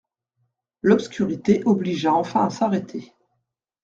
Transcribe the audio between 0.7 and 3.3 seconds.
L'obscurité obligea enfin à s'arrêter.